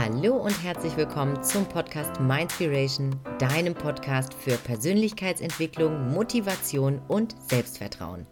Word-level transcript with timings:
Hallo 0.00 0.36
und 0.36 0.62
herzlich 0.62 0.96
willkommen 0.96 1.42
zum 1.42 1.66
Podcast 1.66 2.20
Mindspiration, 2.20 3.18
deinem 3.40 3.74
Podcast 3.74 4.32
für 4.32 4.56
Persönlichkeitsentwicklung, 4.56 6.12
Motivation 6.12 7.02
und 7.08 7.34
Selbstvertrauen. 7.50 8.24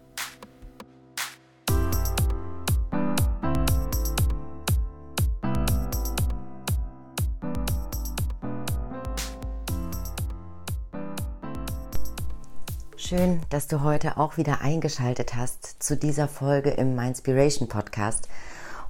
Schön, 12.97 13.41
dass 13.51 13.67
du 13.67 13.83
heute 13.83 14.19
auch 14.19 14.37
wieder 14.37 14.61
eingeschaltet 14.61 15.35
hast 15.35 15.83
zu 15.83 15.97
dieser 15.97 16.29
Folge 16.29 16.71
im 16.71 16.95
Mindspiration 16.95 17.69
Podcast. 17.69 18.29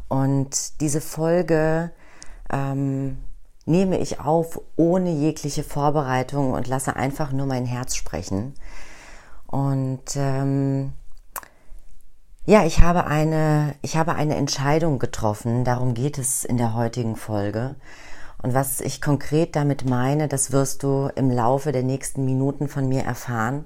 Und 0.09 0.83
diese 0.83 1.01
Folge 1.01 1.91
ähm, 2.51 3.19
nehme 3.65 3.99
ich 3.99 4.21
auf 4.21 4.61
ohne 4.77 5.11
jegliche 5.11 5.65
Vorbereitung 5.65 6.53
und 6.53 6.69
lasse 6.69 6.97
einfach 6.97 7.33
nur 7.33 7.47
mein 7.47 7.67
Herz 7.67 7.97
sprechen. 7.97 8.55
Und 9.47 10.17
ähm, 10.17 10.93
ja, 12.45 12.65
ich 12.65 12.81
habe 12.81 13.07
eine, 13.07 13.75
ich 13.83 13.97
habe 13.97 14.15
eine 14.15 14.37
Entscheidung 14.37 14.99
getroffen. 14.99 15.65
Darum 15.65 15.95
geht 15.95 16.17
es 16.19 16.45
in 16.45 16.57
der 16.57 16.75
heutigen 16.75 17.17
Folge. 17.17 17.75
Und 18.41 18.55
was 18.55 18.81
ich 18.81 19.01
konkret 19.01 19.57
damit 19.57 19.85
meine, 19.85 20.29
das 20.29 20.53
wirst 20.53 20.85
du 20.85 21.11
im 21.17 21.31
Laufe 21.31 21.73
der 21.73 21.83
nächsten 21.83 22.25
Minuten 22.25 22.69
von 22.69 22.89
mir 22.89 23.03
erfahren. 23.03 23.65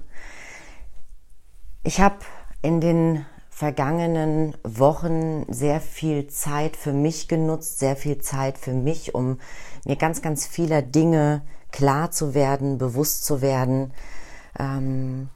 Ich 1.83 2.01
habe 2.01 2.17
in 2.63 2.81
den 2.81 3.25
vergangenen 3.61 4.55
Wochen 4.63 5.45
sehr 5.47 5.81
viel 5.81 6.25
Zeit 6.25 6.75
für 6.75 6.93
mich 6.93 7.27
genutzt, 7.27 7.77
sehr 7.77 7.95
viel 7.95 8.17
Zeit 8.17 8.57
für 8.57 8.73
mich, 8.73 9.13
um 9.13 9.37
mir 9.85 9.97
ganz, 9.97 10.23
ganz 10.23 10.47
vieler 10.47 10.81
Dinge 10.81 11.43
klar 11.71 12.09
zu 12.09 12.33
werden, 12.33 12.79
bewusst 12.79 13.23
zu 13.23 13.43
werden. 13.43 13.93
Ähm, 14.57 15.29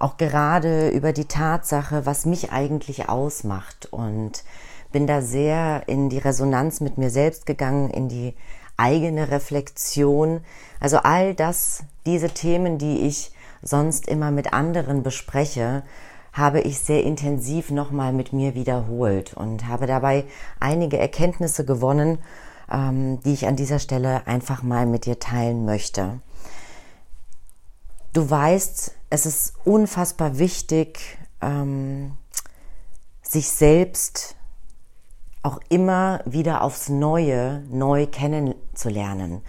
auch 0.00 0.16
gerade 0.16 0.88
über 0.88 1.12
die 1.12 1.26
Tatsache, 1.26 2.06
was 2.06 2.26
mich 2.26 2.50
eigentlich 2.50 3.08
ausmacht 3.08 3.86
und 3.92 4.42
bin 4.90 5.06
da 5.06 5.22
sehr 5.22 5.84
in 5.86 6.08
die 6.08 6.18
Resonanz 6.18 6.80
mit 6.80 6.98
mir 6.98 7.10
selbst 7.10 7.46
gegangen, 7.46 7.88
in 7.90 8.08
die 8.08 8.34
eigene 8.76 9.30
Reflexion. 9.30 10.40
Also 10.80 10.96
all 10.96 11.36
das, 11.36 11.84
diese 12.04 12.30
Themen, 12.30 12.78
die 12.78 13.06
ich 13.06 13.30
sonst 13.62 14.08
immer 14.08 14.32
mit 14.32 14.52
anderen 14.52 15.04
bespreche, 15.04 15.84
habe 16.32 16.60
ich 16.60 16.78
sehr 16.78 17.02
intensiv 17.04 17.70
nochmal 17.70 18.12
mit 18.12 18.32
mir 18.32 18.54
wiederholt 18.54 19.34
und 19.34 19.66
habe 19.66 19.86
dabei 19.86 20.24
einige 20.60 20.98
Erkenntnisse 20.98 21.64
gewonnen, 21.64 22.18
ähm, 22.70 23.20
die 23.20 23.32
ich 23.32 23.46
an 23.46 23.56
dieser 23.56 23.78
Stelle 23.78 24.26
einfach 24.26 24.62
mal 24.62 24.86
mit 24.86 25.06
dir 25.06 25.18
teilen 25.18 25.64
möchte. 25.64 26.20
Du 28.12 28.28
weißt, 28.28 28.94
es 29.10 29.26
ist 29.26 29.54
unfassbar 29.64 30.38
wichtig, 30.38 31.18
ähm, 31.40 32.12
sich 33.22 33.48
selbst 33.50 34.36
auch 35.42 35.60
immer 35.68 36.20
wieder 36.24 36.62
aufs 36.62 36.88
Neue 36.88 37.64
neu 37.70 38.06
kennenzulernen, 38.06 39.42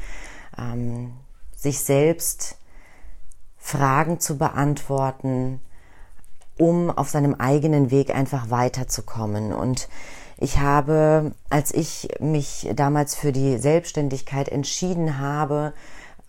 ähm, 0.58 1.14
sich 1.56 1.80
selbst 1.80 2.58
Fragen 3.58 4.20
zu 4.20 4.38
beantworten, 4.38 5.60
um 6.58 6.90
auf 6.90 7.10
seinem 7.10 7.36
eigenen 7.36 7.92
Weg 7.92 8.14
einfach 8.16 8.50
weiterzukommen. 8.50 9.54
Und 9.54 9.88
ich 10.38 10.60
habe, 10.60 11.34
als 11.50 11.74
ich 11.74 12.10
mich 12.20 12.70
damals 12.76 13.16
für 13.16 13.32
die 13.32 13.58
Selbstständigkeit 13.58 14.50
entschieden 14.50 15.20
habe, 15.20 15.74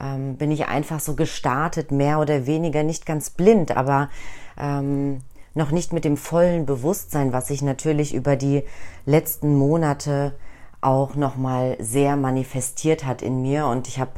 ähm, 0.01 0.37
bin 0.37 0.51
ich 0.51 0.67
einfach 0.67 1.01
so 1.01 1.15
gestartet, 1.15 1.93
mehr 1.93 2.19
oder 2.19 2.47
weniger 2.47 2.83
nicht 2.83 3.07
ganz 3.07 3.31
blind, 3.31 3.77
aber 3.77 4.11
ähm, 4.59 5.21
noch 5.55 5.71
nicht 5.71 5.93
mit 5.93 6.05
dem 6.05 6.17
vollen 6.17 6.67
Bewusstsein, 6.67 7.33
was 7.33 7.49
sich 7.49 7.63
natürlich 7.63 8.15
über 8.15 8.37
die 8.37 8.65
letzten 9.07 9.55
Monate 9.55 10.35
auch 10.81 11.15
noch 11.15 11.37
mal 11.37 11.77
sehr 11.79 12.17
manifestiert 12.17 13.05
hat 13.05 13.23
in 13.23 13.41
mir 13.41 13.67
und 13.67 13.87
ich 13.87 14.01
habe 14.01 14.13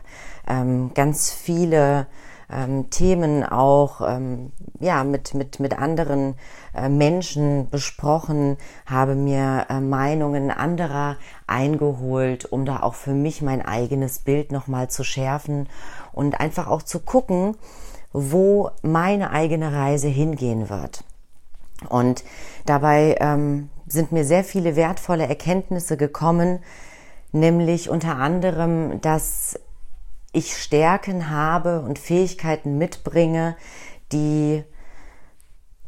ähm, 0.49 0.93
ganz 0.95 1.31
viele 1.31 2.06
ähm, 2.50 2.91
Themen 2.91 3.44
auch 3.44 4.00
ähm, 4.06 4.53
ja, 4.81 5.05
mit, 5.05 5.34
mit, 5.34 5.60
mit 5.60 5.78
anderen 5.78 6.34
äh, 6.75 6.88
Menschen 6.88 7.71
besprochen, 7.71 8.56
habe 8.87 9.15
mir 9.15 9.66
äh, 9.69 9.81
Meinungen 9.81 10.50
anderer 10.50 11.16
eingeholt, 11.47 12.44
um 12.50 12.65
da 12.65 12.81
auch 12.81 12.94
für 12.94 13.12
mich 13.12 13.43
mein 13.43 13.62
eigenes 13.62 14.21
Bild 14.21 14.53
nochmal 14.53 14.88
zu 14.88 15.05
schärfen 15.05 15.69
und 16.12 16.41
einfach 16.41 16.69
auch 16.69 16.82
zu 16.82 17.00
gucken, 17.00 17.56
wo 18.12 18.71
meine 18.82 19.31
eigene 19.31 19.72
Reise 19.72 20.09
hingehen 20.09 20.69
wird. 20.69 21.05
Und 21.88 22.25
dabei 22.65 23.16
ähm, 23.21 23.71
sind 23.87 24.12
mir 24.12 24.25
sehr 24.25 24.44
viele 24.44 24.76
wertvolle 24.76 25.26
Erkenntnisse 25.26 25.97
gekommen, 25.97 26.61
nämlich 27.32 27.91
unter 27.91 28.16
anderem, 28.16 29.00
dass 29.00 29.59
ich 30.34 30.56
Stärken 30.56 31.31
habe 31.31 31.81
und 31.81 31.99
Fähigkeiten 31.99 32.78
mitbringe, 32.78 33.56
die, 34.12 34.65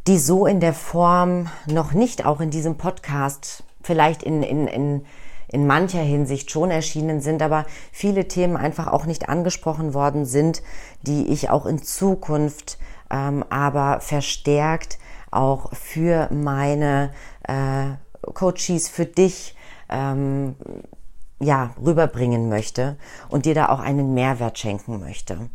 die 0.07 0.19
so 0.19 0.47
in 0.47 0.61
der 0.61 0.75
Form 0.75 1.49
noch 1.67 1.93
nicht 1.93 2.25
auch 2.25 2.41
in 2.41 2.51
diesem 2.51 2.77
Podcast 2.77 3.65
vielleicht 3.83 4.23
in, 4.23 4.43
in, 4.43 4.67
in, 4.67 5.05
in 5.49 5.67
mancher 5.67 6.01
Hinsicht 6.01 6.51
schon 6.51 6.71
erschienen 6.71 7.21
sind, 7.21 7.43
aber 7.43 7.67
viele 7.93 8.29
Themen 8.29 8.57
einfach 8.57 8.89
auch 8.89 9.07
nicht 9.07 9.29
angesprochen 9.29 9.95
worden 9.95 10.25
sind, 10.25 10.63
die 11.03 11.29
ich 11.29 11.51
auch 11.51 11.67
in 11.67 11.83
Zukunft 11.83 12.79
ähm, 13.11 13.45
aber 13.49 14.01
verstärkt 14.01 14.99
auch 15.31 15.73
für 15.73 16.29
meine 16.33 17.13
äh, 17.47 17.91
Coaches, 18.33 18.89
für 18.89 19.07
dich 19.07 19.55
ähm, 19.89 20.57
ja, 21.39 21.75
rüberbringen 21.85 22.49
möchte 22.49 22.97
und 23.29 23.45
dir 23.45 23.55
da 23.55 23.69
auch 23.69 23.81
einen 23.81 24.15
Mehrwert 24.15 24.59
schenken 24.59 25.01
möchte. 25.01 25.51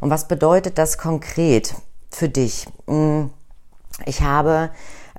Und 0.00 0.10
was 0.10 0.28
bedeutet 0.28 0.78
das 0.78 0.98
konkret 0.98 1.74
für 2.10 2.28
dich? 2.28 2.66
Hm, 2.86 3.30
ich 4.04 4.22
habe 4.22 4.70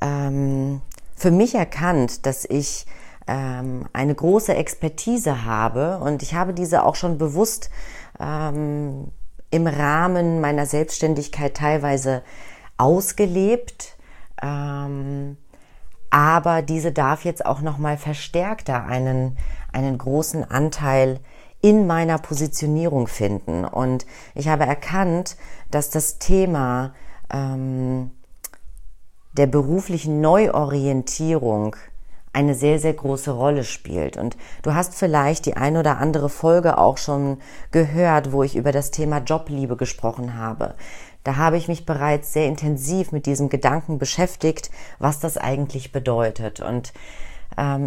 ähm, 0.01 0.81
für 1.15 1.31
mich 1.31 1.55
erkannt, 1.55 2.25
dass 2.25 2.45
ich 2.45 2.85
ähm, 3.27 3.87
eine 3.93 4.13
große 4.13 4.53
Expertise 4.53 5.45
habe 5.45 5.99
und 5.99 6.21
ich 6.21 6.33
habe 6.35 6.53
diese 6.53 6.83
auch 6.83 6.95
schon 6.95 7.17
bewusst 7.17 7.69
ähm, 8.19 9.11
im 9.49 9.67
Rahmen 9.67 10.41
meiner 10.41 10.65
Selbstständigkeit 10.65 11.55
teilweise 11.55 12.23
ausgelebt. 12.77 13.95
Ähm, 14.41 15.37
aber 16.09 16.61
diese 16.61 16.91
darf 16.91 17.23
jetzt 17.23 17.45
auch 17.45 17.61
noch 17.61 17.77
mal 17.77 17.97
verstärkter 17.97 18.85
einen 18.85 19.37
einen 19.73 19.97
großen 19.97 20.49
Anteil 20.49 21.19
in 21.61 21.87
meiner 21.87 22.17
Positionierung 22.17 23.07
finden. 23.07 23.65
Und 23.65 24.05
ich 24.35 24.47
habe 24.49 24.65
erkannt, 24.65 25.37
dass 25.71 25.89
das 25.89 26.19
Thema 26.19 26.93
ähm, 27.31 28.11
der 29.33 29.47
beruflichen 29.47 30.21
Neuorientierung 30.21 31.75
eine 32.33 32.55
sehr, 32.55 32.79
sehr 32.79 32.93
große 32.93 33.31
Rolle 33.31 33.63
spielt. 33.63 34.17
Und 34.17 34.35
du 34.63 34.73
hast 34.73 34.95
vielleicht 34.95 35.45
die 35.45 35.55
ein 35.55 35.77
oder 35.77 35.99
andere 35.99 36.29
Folge 36.29 36.77
auch 36.77 36.97
schon 36.97 37.37
gehört, 37.71 38.31
wo 38.31 38.43
ich 38.43 38.55
über 38.55 38.71
das 38.71 38.91
Thema 38.91 39.19
Jobliebe 39.19 39.77
gesprochen 39.77 40.35
habe. 40.35 40.73
Da 41.23 41.37
habe 41.37 41.57
ich 41.57 41.67
mich 41.67 41.85
bereits 41.85 42.33
sehr 42.33 42.47
intensiv 42.47 43.11
mit 43.11 43.25
diesem 43.27 43.49
Gedanken 43.49 43.99
beschäftigt, 43.99 44.71
was 44.99 45.19
das 45.19 45.37
eigentlich 45.37 45.91
bedeutet. 45.91 46.59
Und 46.59 46.91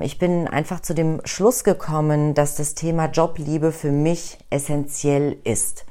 ich 0.01 0.19
bin 0.19 0.47
einfach 0.49 0.81
zu 0.81 0.95
dem 0.95 1.21
Schluss 1.25 1.65
gekommen, 1.65 2.35
dass 2.35 2.57
das 2.57 2.75
Thema 2.75 3.07
Jobliebe 3.07 3.73
für 3.73 3.91
mich 3.91 4.39
essentiell 4.51 5.37
ist 5.45 5.87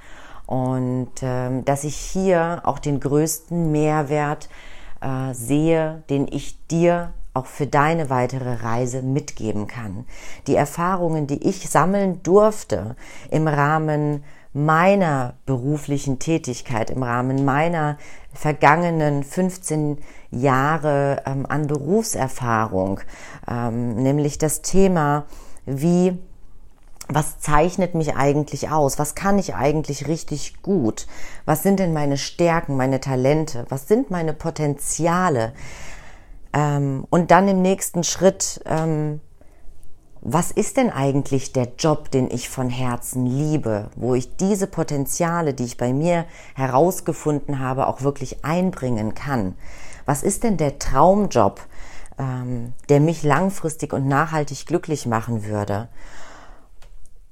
und 0.45 1.12
ähm, 1.22 1.66
dass 1.66 1.83
ich 1.83 1.95
hier 1.95 2.62
auch 2.63 2.80
den 2.80 3.00
größten 3.00 3.72
Mehrwert 3.72 4.50
äh, 5.01 5.33
sehe, 5.33 6.04
den 6.10 6.27
ich 6.27 6.66
dir 6.68 7.13
auch 7.33 7.48
für 7.48 7.68
deine 7.68 8.10
weitere 8.10 8.54
Reise 8.63 9.01
mitgeben 9.01 9.68
kann. 9.68 10.06
Die 10.48 10.56
Erfahrungen, 10.56 11.27
die 11.27 11.48
ich 11.48 11.69
sammeln 11.69 12.24
durfte 12.24 12.95
im 13.30 13.48
Rahmen 13.48 14.24
meiner 14.56 15.34
beruflichen 15.46 16.18
Tätigkeit, 16.18 16.90
im 16.90 17.04
Rahmen 17.04 17.44
meiner 17.44 17.98
vergangenen 18.34 19.24
15 19.24 19.98
Jahre 20.31 21.22
ähm, 21.25 21.46
an 21.46 21.68
Berufserfahrung, 21.68 23.02
ähm, 23.50 24.02
nämlich 24.02 24.38
das 24.38 24.62
Thema, 24.62 25.25
wie 25.66 26.18
was 27.07 27.40
zeichnet 27.40 27.96
mich 27.96 28.16
eigentlich 28.16 28.69
aus? 28.72 28.98
Was 28.98 29.13
kann 29.13 29.38
ich 29.38 29.54
eigentlich 29.54 30.07
richtig 30.07 30.63
gut? 30.63 31.06
Was 31.46 31.62
sind 31.62 31.80
denn 31.80 31.94
meine 31.94 32.18
Stärken, 32.18 32.78
meine 32.78 33.00
Talente? 33.00 33.66
Was 33.69 33.88
sind 33.88 34.10
meine 34.10 34.34
Potenziale? 34.34 35.54
Ähm, 36.54 37.06
und 37.10 37.30
dann 37.30 37.48
im 37.48 37.62
nächsten 37.62 38.04
Schritt, 38.04 38.62
ähm, 38.66 39.19
was 40.27 40.50
ist 40.50 40.77
denn 40.77 40.89
eigentlich 40.89 41.54
der 41.54 41.74
Job, 41.77 42.10
den 42.10 42.31
ich 42.31 42.50
von 42.50 42.68
Herzen 42.68 43.27
liebe, 43.27 43.92
wo 43.95 44.16
ich 44.16 44.36
diese 44.38 44.66
Potenziale, 44.66 45.54
die 45.54 45.66
ich 45.66 45.77
bei 45.77 45.94
mir 45.94 46.25
herausgefunden 46.56 47.60
habe, 47.60 47.86
auch 47.86 48.01
wirklich 48.01 48.44
einbringen 48.44 49.13
kann? 49.13 49.56
Was 50.07 50.24
ist 50.24 50.44
denn 50.44 50.57
der 50.57 50.80
Traumjob, 50.80 51.62
ähm, 52.18 52.74
der 52.89 53.01
mich 53.01 53.22
langfristig 53.22 53.94
und 53.94 54.07
nachhaltig 54.07 54.66
glücklich 54.66 55.06
machen 55.06 55.45
würde? 55.45 55.89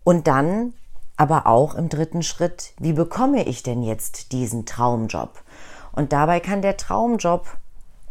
Und 0.04 0.28
dann 0.28 0.74
aber 1.18 1.48
auch 1.48 1.74
im 1.74 1.90
dritten 1.90 2.22
Schritt, 2.22 2.74
wie 2.78 2.94
bekomme 2.94 3.44
ich 3.46 3.64
denn 3.64 3.82
jetzt 3.82 4.32
diesen 4.32 4.68
Traumjob? 4.68 5.42
Und 5.94 6.14
dabei 6.14 6.40
kann 6.40 6.62
der 6.62 6.78
Traumjob 6.78 7.58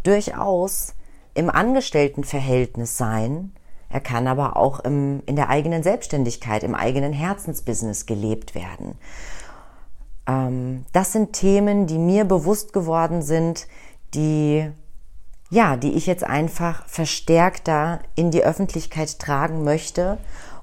durchaus 0.02 0.94
im 1.34 1.50
Angestelltenverhältnis 1.50 2.98
sein, 2.98 3.52
er 3.92 4.00
kann 4.00 4.26
aber 4.26 4.56
auch 4.56 4.80
im, 4.80 5.22
in 5.26 5.36
der 5.36 5.50
eigenen 5.50 5.82
Selbstständigkeit, 5.82 6.64
im 6.64 6.74
eigenen 6.74 7.12
Herzensbusiness 7.12 8.06
gelebt 8.06 8.54
werden. 8.54 8.96
Ähm, 10.26 10.86
das 10.92 11.12
sind 11.12 11.34
Themen, 11.34 11.86
die 11.86 11.98
mir 11.98 12.24
bewusst 12.24 12.72
geworden 12.72 13.22
sind, 13.22 13.66
die 14.14 14.70
ja, 15.50 15.76
die 15.76 15.92
ich 15.92 16.06
jetzt 16.06 16.24
einfach 16.24 16.86
verstärkter 16.86 18.00
in 18.14 18.30
die 18.30 18.42
Öffentlichkeit 18.42 19.18
tragen 19.18 19.64
möchte 19.64 20.16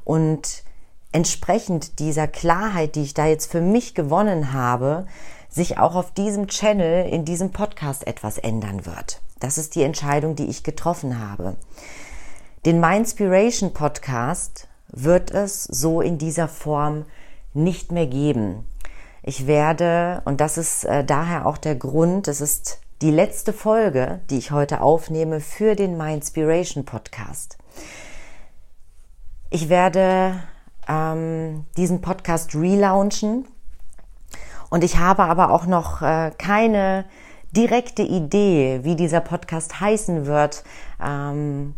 und 0.03 0.63
entsprechend 1.11 1.99
dieser 1.99 2.27
Klarheit, 2.27 2.95
die 2.95 3.03
ich 3.03 3.13
da 3.13 3.27
jetzt 3.27 3.51
für 3.51 3.61
mich 3.61 3.93
gewonnen 3.93 4.51
habe, 4.51 5.05
sich 5.47 5.77
auch 5.77 5.93
auf 5.93 6.11
diesem 6.11 6.47
Channel, 6.47 7.07
in 7.07 7.23
diesem 7.23 7.51
Podcast 7.51 8.07
etwas 8.07 8.39
ändern 8.39 8.87
wird. 8.87 9.21
Das 9.39 9.59
ist 9.59 9.75
die 9.75 9.83
Entscheidung, 9.83 10.35
die 10.35 10.47
ich 10.47 10.63
getroffen 10.63 11.19
habe. 11.19 11.55
Den 12.65 12.81
Mindspiration 12.81 13.71
Podcast 13.71 14.67
wird 14.89 15.31
es 15.31 15.63
so 15.63 16.01
in 16.01 16.17
dieser 16.17 16.49
Form 16.49 17.05
nicht 17.53 17.93
mehr 17.93 18.05
geben. 18.05 18.65
Ich 19.23 19.47
werde, 19.47 20.21
und 20.25 20.41
das 20.41 20.57
ist 20.57 20.83
äh, 20.83 21.05
daher 21.05 21.45
auch 21.45 21.57
der 21.57 21.75
Grund, 21.75 22.27
es 22.27 22.41
ist 22.41 22.81
die 23.01 23.11
letzte 23.11 23.53
Folge, 23.53 24.19
die 24.29 24.37
ich 24.37 24.51
heute 24.51 24.81
aufnehme 24.81 25.39
für 25.39 25.75
den 25.75 25.97
Mindspiration 25.97 26.83
Podcast. 26.83 27.57
Ich 29.49 29.69
werde 29.69 30.43
ähm, 30.85 31.65
diesen 31.77 32.01
Podcast 32.01 32.55
relaunchen 32.55 33.47
und 34.69 34.83
ich 34.83 34.97
habe 34.97 35.23
aber 35.23 35.51
auch 35.51 35.65
noch 35.65 36.01
äh, 36.01 36.31
keine 36.37 37.05
direkte 37.51 38.03
Idee, 38.03 38.81
wie 38.83 38.97
dieser 38.97 39.21
Podcast 39.21 39.79
heißen 39.79 40.25
wird. 40.25 40.65
Ähm, 41.01 41.75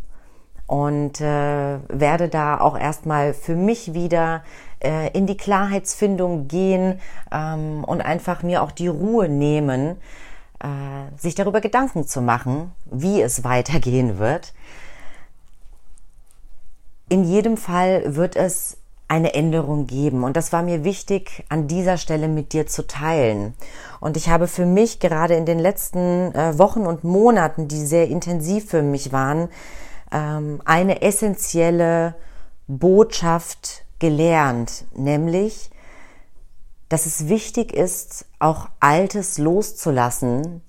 und 0.72 1.20
äh, 1.20 1.80
werde 1.90 2.30
da 2.30 2.58
auch 2.62 2.80
erstmal 2.80 3.34
für 3.34 3.56
mich 3.58 3.94
wieder 3.94 4.42
äh, 4.82 5.12
in 5.12 5.28
die 5.28 5.36
Klarheitsfindung 5.36 6.48
gehen 6.48 7.02
ähm, 7.30 7.84
und 7.84 8.00
einfach 8.00 8.42
mir 8.42 8.64
auch 8.64 8.72
die 8.72 8.88
Ruhe 8.88 9.28
nehmen, 9.28 9.98
äh, 10.64 10.68
sich 11.18 11.36
darüber 11.36 11.60
Gedanken 11.60 12.08
zu 12.08 12.22
machen, 12.22 12.72
wie 12.90 13.22
es 13.22 13.44
weitergehen 13.44 14.18
wird. 14.18 14.54
In 17.10 17.26
jedem 17.26 17.58
Fall 17.58 18.16
wird 18.16 18.38
es 18.38 18.78
eine 19.10 19.34
Änderung 19.34 19.88
geben. 19.88 20.24
Und 20.24 20.38
das 20.38 20.54
war 20.54 20.64
mir 20.64 20.86
wichtig, 20.86 21.44
an 21.50 21.68
dieser 21.68 21.98
Stelle 21.98 22.30
mit 22.30 22.54
dir 22.54 22.66
zu 22.66 22.88
teilen. 22.88 23.56
Und 24.00 24.16
ich 24.16 24.30
habe 24.30 24.48
für 24.48 24.66
mich 24.66 25.02
gerade 25.02 25.34
in 25.36 25.46
den 25.46 25.60
letzten 25.60 26.34
äh, 26.34 26.58
Wochen 26.58 26.86
und 26.86 27.04
Monaten, 27.04 27.68
die 27.68 27.86
sehr 27.86 28.08
intensiv 28.08 28.70
für 28.70 28.84
mich 28.84 29.12
waren, 29.12 29.50
ähm, 30.12 30.62
eine 30.66 31.02
essentielle 31.02 32.16
Botschaft 32.68 33.86
gelernt, 34.00 34.86
nämlich, 34.96 35.70
dass 36.90 37.06
es 37.06 37.28
wichtig 37.28 37.74
ist, 37.74 38.26
auch 38.40 38.70
Altes 38.80 39.38
loszulassen, 39.38 40.62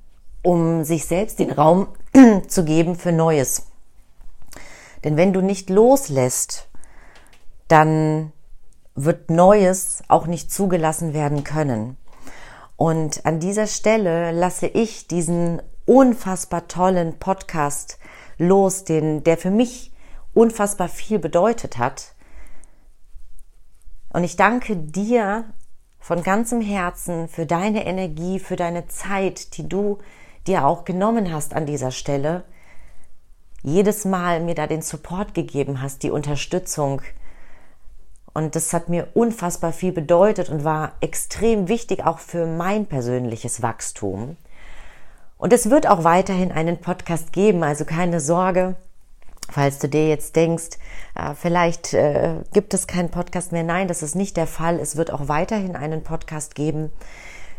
um 0.43 0.85
sich 0.85 1.06
selbst 1.06 1.39
den 1.39 1.50
Raum 1.50 1.89
zu 2.49 2.65
geben 2.65 2.97
für 2.97 3.12
Neues. 3.12 3.67
Denn 5.05 5.17
wenn 5.17 5.33
du 5.33 5.41
nicht 5.41 5.71
loslässt, 5.71 6.69
dann 7.69 8.33
wird 8.94 9.31
Neues 9.31 10.03
auch 10.09 10.27
nicht 10.27 10.53
zugelassen 10.53 11.15
werden 11.15 11.44
können. 11.44 11.97
Und 12.77 13.25
an 13.27 13.41
dieser 13.41 13.67
Stelle 13.67 14.33
lasse 14.33 14.67
ich 14.67 15.09
diesen 15.09 15.62
unfassbar 15.87 16.69
tollen 16.69 17.19
Podcast 17.19 17.99
los, 18.43 18.85
den, 18.85 19.25
der 19.25 19.39
für 19.39 19.50
mich 19.50 19.93
unfassbar 20.35 20.89
viel 20.89 21.19
bedeutet 21.19 21.79
hat. 21.79 22.15
Und 24.12 24.25
ich 24.25 24.37
danke 24.37 24.77
dir 24.77 25.44
von 25.99 26.23
ganzem 26.23 26.61
Herzen 26.61 27.29
für 27.29 27.47
deine 27.47 27.87
Energie, 27.87 28.39
für 28.39 28.56
deine 28.56 28.89
Zeit, 28.89 29.56
die 29.56 29.69
du 29.69 29.99
dir 30.47 30.67
auch 30.67 30.85
genommen 30.85 31.33
hast 31.33 31.55
an 31.55 31.67
dieser 31.67 31.93
Stelle. 31.93 32.44
Jedes 33.62 34.05
Mal 34.05 34.41
mir 34.41 34.56
da 34.56 34.67
den 34.67 34.83
Support 34.83 35.35
gegeben 35.35 35.81
hast, 35.81 36.03
die 36.03 36.11
Unterstützung. 36.11 37.00
Und 38.35 38.56
das 38.56 38.73
hat 38.73 38.89
mir 38.89 39.09
unfassbar 39.15 39.73
viel 39.73 39.93
bedeutet 39.93 40.50
und 40.50 40.65
war 40.65 40.93
extrem 41.00 41.69
wichtig 41.69 42.05
auch 42.05 42.19
für 42.19 42.47
mein 42.47 42.87
persönliches 42.87 43.62
Wachstum. 43.62 44.37
Und 45.43 45.53
es 45.53 45.71
wird 45.71 45.89
auch 45.89 46.05
weiterhin 46.05 46.53
einen 46.53 46.79
Podcast 46.79 47.33
geben, 47.33 47.65
also 47.65 47.85
keine 47.85 48.21
Sorge, 48.21 48.77
falls 49.50 49.81
du 49.81 49.89
dir 49.89 50.09
jetzt 50.09 50.37
denkst, 50.37 50.79
äh, 51.17 51.35
vielleicht 51.35 51.94
äh, 51.94 52.37
gibt 52.53 52.75
es 52.75 52.87
keinen 52.87 53.09
Podcast 53.09 53.50
mehr. 53.50 53.65
Nein, 53.65 53.89
das 53.89 54.05
ist 54.05 54.15
nicht 54.15 54.37
der 54.37 54.47
Fall. 54.47 54.79
Es 54.79 54.94
wird 54.94 55.12
auch 55.12 55.27
weiterhin 55.27 55.75
einen 55.75 56.05
Podcast 56.05 56.55
geben. 56.55 56.93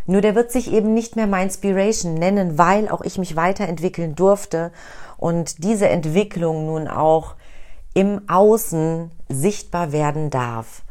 Nur 0.05 0.21
der 0.21 0.33
wird 0.33 0.49
sich 0.49 0.71
eben 0.71 0.93
nicht 0.93 1.17
mehr 1.17 1.27
Mindspiration 1.27 2.13
nennen, 2.13 2.57
weil 2.57 2.87
auch 2.87 3.01
ich 3.01 3.17
mich 3.17 3.35
weiterentwickeln 3.35 4.15
durfte 4.15 4.71
und 5.17 5.61
diese 5.65 5.89
Entwicklung 5.89 6.67
nun 6.67 6.87
auch 6.87 7.35
im 7.93 8.29
Außen 8.29 9.11
sichtbar 9.27 9.91
werden 9.91 10.29
darf. 10.29 10.83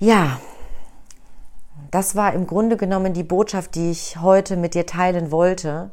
Ja, 0.00 0.40
das 1.90 2.14
war 2.16 2.34
im 2.34 2.46
Grunde 2.46 2.76
genommen 2.76 3.12
die 3.12 3.24
Botschaft, 3.24 3.74
die 3.74 3.90
ich 3.90 4.20
heute 4.20 4.56
mit 4.56 4.74
dir 4.74 4.86
teilen 4.86 5.30
wollte. 5.30 5.90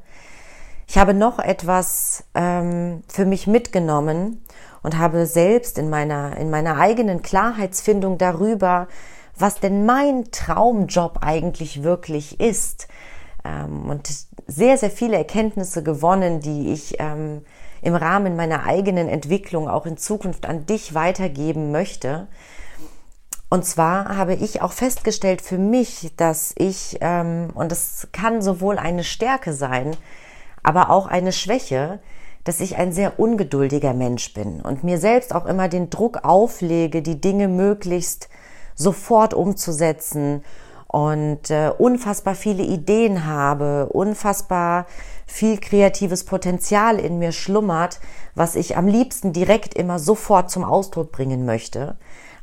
Ich 0.88 0.97
habe 0.97 1.13
noch 1.13 1.39
etwas 1.39 2.23
ähm, 2.33 3.03
für 3.07 3.25
mich 3.25 3.47
mitgenommen 3.47 4.43
und 4.83 4.98
habe 4.98 5.25
selbst 5.25 5.77
in 5.77 5.89
meiner, 5.89 6.38
in 6.38 6.50
meiner 6.50 6.77
eigenen 6.77 7.22
Klarheitsfindung 7.22 8.17
darüber, 8.17 8.88
was 9.38 9.60
denn 9.60 9.86
mein 9.86 10.31
Traumjob 10.31 11.19
eigentlich 11.22 11.83
wirklich 11.83 12.39
ist. 12.39 12.88
Ähm, 13.43 13.89
und 13.89 14.10
sehr, 14.48 14.77
sehr 14.77 14.91
viele 14.91 15.17
Erkenntnisse 15.17 15.83
gewonnen, 15.83 16.39
die 16.39 16.72
ich 16.72 16.95
ähm, 17.00 17.41
im 17.81 17.95
Rahmen 17.95 18.36
meiner 18.36 18.63
eigenen 18.65 19.10
Entwicklung 19.10 19.67
auch 19.67 19.86
in 19.86 19.98
Zukunft 19.98 20.45
an 20.45 20.65
dich 20.65 20.93
weitergeben 20.93 21.72
möchte. 21.72 22.27
Und 23.50 23.66
zwar 23.66 24.18
habe 24.18 24.34
ich 24.34 24.62
auch 24.62 24.74
festgestellt 24.74 25.42
für 25.42 25.58
mich, 25.58 26.12
dass 26.18 26.54
ich, 26.58 26.98
ähm, 27.00 27.50
und 27.54 27.72
das 27.72 28.10
kann 28.12 28.42
sowohl 28.42 28.77
eine 28.77 29.04
Stärke 29.04 29.54
sein, 29.54 29.96
aber 30.63 30.89
auch 30.89 31.08
eine 31.08 31.32
Schwäche, 31.32 32.00
dass 32.44 32.60
ich 32.60 32.77
ein 32.77 32.92
sehr 32.92 33.20
ungeduldiger 33.20 33.94
Mensch 33.94 34.34
bin 34.34 34.62
und 34.62 34.84
mir 34.84 34.98
selbst 35.00 35.34
auch 35.34 35.46
immer 35.46 35.70
den 35.70 35.89
Druck 35.89 36.24
auflege, 36.24 37.01
die 37.01 37.22
Dinge 37.22 37.48
möglichst 37.48 38.30
sofort 38.75 39.34
umzusetzen 39.34 40.44
und 40.88 41.50
äh, 41.50 41.72
unfassbar 41.77 42.36
viele 42.36 42.63
Ideen 42.63 43.25
habe, 43.25 43.88
unfassbar 43.88 44.88
viel 45.27 45.60
kreatives 45.60 46.24
Potenzial 46.24 47.00
in 47.00 47.19
mir 47.19 47.31
schlummert, 47.31 48.00
was 48.34 48.55
ich 48.55 48.77
am 48.77 48.88
liebsten 48.88 49.34
direkt 49.34 49.75
immer 49.75 50.00
sofort 50.00 50.50
zum 50.50 50.63
Ausdruck 50.63 51.12
bringen 51.12 51.46
möchte 51.46 51.98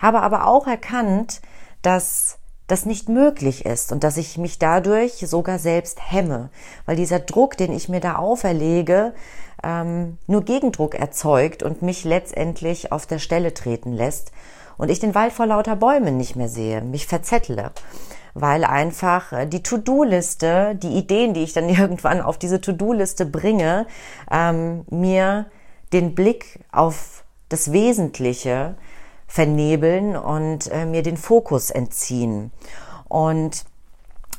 habe 0.05 0.21
aber 0.21 0.47
auch 0.47 0.67
erkannt, 0.67 1.41
dass 1.83 2.39
das 2.67 2.87
nicht 2.87 3.09
möglich 3.09 3.67
ist 3.67 3.91
und 3.91 4.05
dass 4.05 4.17
ich 4.17 4.39
mich 4.39 4.59
dadurch 4.59 5.15
sogar 5.27 5.59
selbst 5.59 5.99
hemme, 6.11 6.51
weil 6.87 6.97
dieser 6.97 7.19
Druck, 7.19 7.57
den 7.57 7.73
ich 7.73 7.89
mir 7.89 8.01
da 8.01 8.17
auferlege, 8.17 9.15
ähm, 9.63 10.19
nur 10.27 10.45
Gegendruck 10.45 10.95
erzeugt 10.95 11.63
und 11.63 11.83
mich 11.83 12.05
letztendlich 12.05 12.93
auf 12.93 13.07
der 13.07 13.19
Stelle 13.19 13.55
treten 13.55 13.93
lässt 13.93 14.33
und 14.77 14.91
ich 14.91 15.01
den 15.01 15.15
Wald 15.15 15.33
vor 15.33 15.47
lauter 15.47 15.77
Bäumen 15.77 16.17
nicht 16.17 16.37
mehr 16.37 16.49
sehe, 16.49 16.81
mich 16.81 17.07
verzettle, 17.07 17.71
weil 18.35 18.65
einfach 18.65 19.33
äh, 19.33 19.47
die 19.47 19.63
To-Do-Liste, 19.63 20.75
die 20.75 20.97
Ideen, 20.97 21.35
die 21.35 21.43
ich 21.43 21.53
dann 21.53 21.69
irgendwann 21.69 22.21
auf 22.21 22.39
diese 22.39 22.61
To-Do-Liste 22.61 23.27
bringe, 23.27 23.87
ähm, 24.31 24.85
mir 24.91 25.47
den 25.93 26.15
Blick 26.15 26.61
auf 26.73 27.25
das 27.49 27.73
Wesentliche 27.73 28.75
vernebeln 29.27 30.17
und 30.17 30.71
äh, 30.71 30.87
mir 30.87 31.03
den 31.03 31.17
Fokus 31.17 31.71
entziehen. 31.71 32.51
Und 33.09 33.65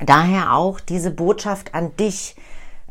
daher 0.03 0.53
auch 0.53 0.79
diese 0.79 1.11
Botschaft 1.11 1.73
an 1.73 1.95
dich. 1.97 2.35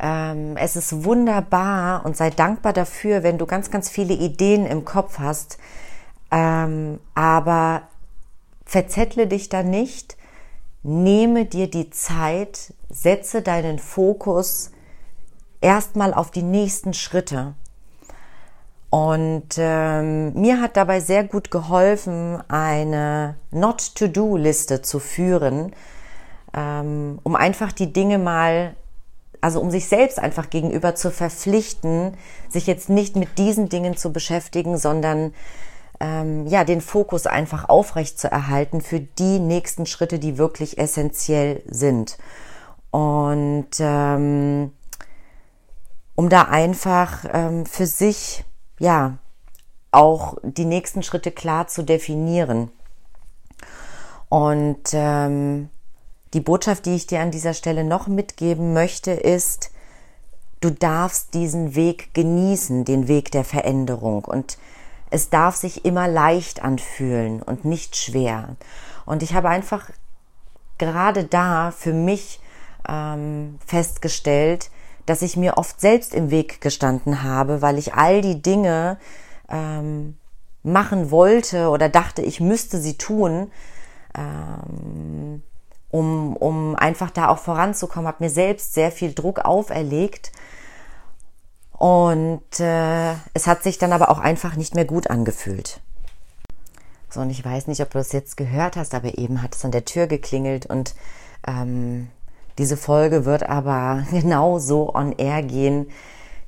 ähm, 0.00 0.56
es 0.56 0.76
ist 0.76 1.04
wunderbar 1.04 2.04
und 2.04 2.16
sei 2.16 2.30
dankbar 2.30 2.72
dafür, 2.72 3.22
wenn 3.22 3.38
du 3.38 3.46
ganz, 3.46 3.70
ganz 3.70 3.88
viele 3.88 4.14
Ideen 4.14 4.66
im 4.66 4.84
Kopf 4.84 5.18
hast. 5.18 5.58
Ähm, 6.34 6.98
aber 7.14 7.82
verzettle 8.66 9.28
dich 9.28 9.48
da 9.48 9.62
nicht. 9.62 10.16
Nehme 10.82 11.46
dir 11.46 11.70
die 11.70 11.90
Zeit, 11.90 12.74
setze 12.90 13.40
deinen 13.40 13.78
Fokus 13.78 14.72
erstmal 15.60 16.12
auf 16.12 16.32
die 16.32 16.42
nächsten 16.42 16.92
Schritte. 16.92 17.54
Und 18.90 19.54
ähm, 19.58 20.34
mir 20.34 20.60
hat 20.60 20.76
dabei 20.76 21.00
sehr 21.00 21.24
gut 21.24 21.52
geholfen, 21.52 22.42
eine 22.48 23.36
Not-to-Do-Liste 23.52 24.82
zu 24.82 24.98
führen, 24.98 25.72
ähm, 26.52 27.20
um 27.22 27.36
einfach 27.36 27.72
die 27.72 27.92
Dinge 27.92 28.18
mal, 28.18 28.74
also 29.40 29.60
um 29.60 29.70
sich 29.70 29.86
selbst 29.88 30.18
einfach 30.18 30.50
gegenüber 30.50 30.96
zu 30.96 31.10
verpflichten, 31.10 32.16
sich 32.48 32.66
jetzt 32.66 32.88
nicht 32.88 33.14
mit 33.16 33.38
diesen 33.38 33.68
Dingen 33.68 33.96
zu 33.96 34.12
beschäftigen, 34.12 34.78
sondern 34.78 35.32
ähm, 36.04 36.46
ja 36.46 36.64
den 36.64 36.80
Fokus 36.82 37.26
einfach 37.26 37.68
aufrecht 37.68 38.18
zu 38.18 38.30
erhalten 38.30 38.82
für 38.82 39.00
die 39.00 39.38
nächsten 39.38 39.86
Schritte, 39.86 40.18
die 40.18 40.36
wirklich 40.36 40.78
essentiell 40.78 41.62
sind. 41.66 42.18
Und 42.90 43.70
ähm, 43.78 44.72
um 46.14 46.28
da 46.28 46.42
einfach 46.42 47.24
ähm, 47.32 47.66
für 47.66 47.86
sich 47.86 48.44
ja 48.78 49.18
auch 49.90 50.36
die 50.42 50.66
nächsten 50.66 51.02
Schritte 51.02 51.30
klar 51.30 51.68
zu 51.68 51.82
definieren. 51.82 52.70
Und 54.28 54.90
ähm, 54.92 55.70
die 56.34 56.40
Botschaft, 56.40 56.86
die 56.86 56.96
ich 56.96 57.06
dir 57.06 57.20
an 57.20 57.30
dieser 57.30 57.54
Stelle 57.54 57.84
noch 57.84 58.08
mitgeben 58.08 58.74
möchte, 58.74 59.12
ist, 59.12 59.70
du 60.60 60.70
darfst 60.70 61.34
diesen 61.34 61.74
Weg 61.74 62.12
genießen, 62.14 62.84
den 62.84 63.08
Weg 63.08 63.30
der 63.30 63.44
Veränderung. 63.44 64.24
Und 64.24 64.58
es 65.14 65.30
darf 65.30 65.54
sich 65.54 65.84
immer 65.84 66.08
leicht 66.08 66.64
anfühlen 66.64 67.40
und 67.40 67.64
nicht 67.64 67.94
schwer. 67.94 68.56
Und 69.06 69.22
ich 69.22 69.32
habe 69.32 69.48
einfach 69.48 69.90
gerade 70.76 71.22
da 71.22 71.70
für 71.70 71.92
mich 71.92 72.40
ähm, 72.88 73.60
festgestellt, 73.64 74.70
dass 75.06 75.22
ich 75.22 75.36
mir 75.36 75.56
oft 75.56 75.80
selbst 75.80 76.14
im 76.14 76.32
Weg 76.32 76.60
gestanden 76.60 77.22
habe, 77.22 77.62
weil 77.62 77.78
ich 77.78 77.94
all 77.94 78.22
die 78.22 78.42
Dinge 78.42 78.98
ähm, 79.48 80.16
machen 80.64 81.12
wollte 81.12 81.68
oder 81.68 81.88
dachte, 81.88 82.20
ich 82.20 82.40
müsste 82.40 82.78
sie 82.78 82.98
tun, 82.98 83.52
ähm, 84.16 85.44
um, 85.92 86.36
um 86.36 86.74
einfach 86.74 87.10
da 87.10 87.28
auch 87.28 87.38
voranzukommen, 87.38 88.08
habe 88.08 88.24
mir 88.24 88.30
selbst 88.30 88.74
sehr 88.74 88.90
viel 88.90 89.14
Druck 89.14 89.38
auferlegt. 89.38 90.32
Und 91.78 92.60
äh, 92.60 93.12
es 93.34 93.46
hat 93.46 93.62
sich 93.62 93.78
dann 93.78 93.92
aber 93.92 94.10
auch 94.10 94.18
einfach 94.18 94.56
nicht 94.56 94.74
mehr 94.74 94.84
gut 94.84 95.10
angefühlt. 95.10 95.80
So, 97.10 97.20
und 97.20 97.30
ich 97.30 97.44
weiß 97.44 97.66
nicht, 97.66 97.80
ob 97.80 97.90
du 97.90 97.98
es 97.98 98.12
jetzt 98.12 98.36
gehört 98.36 98.76
hast, 98.76 98.94
aber 98.94 99.18
eben 99.18 99.42
hat 99.42 99.54
es 99.54 99.64
an 99.64 99.70
der 99.70 99.84
Tür 99.84 100.06
geklingelt 100.06 100.66
und 100.66 100.94
ähm, 101.46 102.08
diese 102.58 102.76
Folge 102.76 103.24
wird 103.24 103.48
aber 103.48 104.04
genau 104.10 104.58
so 104.58 104.94
on 104.94 105.12
air 105.12 105.42
gehen, 105.42 105.88